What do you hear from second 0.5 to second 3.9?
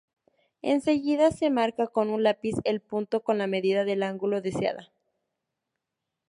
Enseguida se marca con un lápiz el punto con la medida